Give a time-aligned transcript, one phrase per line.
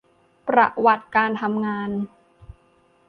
[0.47, 1.89] ประวัติการทำงาน